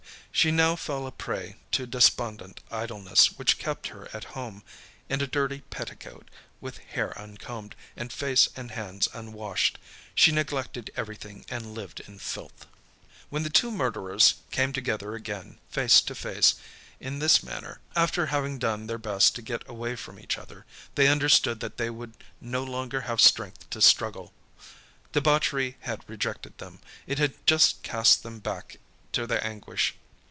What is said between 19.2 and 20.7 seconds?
to get away from each other,